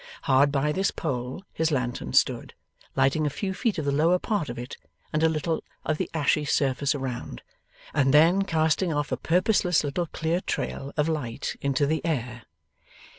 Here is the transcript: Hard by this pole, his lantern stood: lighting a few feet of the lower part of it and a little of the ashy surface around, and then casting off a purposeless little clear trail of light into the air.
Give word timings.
Hard 0.23 0.51
by 0.51 0.71
this 0.71 0.89
pole, 0.89 1.43
his 1.53 1.69
lantern 1.69 2.13
stood: 2.13 2.55
lighting 2.95 3.27
a 3.27 3.29
few 3.29 3.53
feet 3.53 3.77
of 3.77 3.85
the 3.85 3.91
lower 3.91 4.17
part 4.17 4.49
of 4.49 4.57
it 4.57 4.75
and 5.13 5.21
a 5.21 5.29
little 5.29 5.63
of 5.85 5.99
the 5.99 6.09
ashy 6.11 6.43
surface 6.43 6.95
around, 6.95 7.43
and 7.93 8.11
then 8.11 8.41
casting 8.41 8.91
off 8.91 9.11
a 9.11 9.15
purposeless 9.17 9.83
little 9.83 10.07
clear 10.07 10.41
trail 10.41 10.91
of 10.97 11.07
light 11.07 11.55
into 11.61 11.85
the 11.85 12.03
air. 12.03 12.45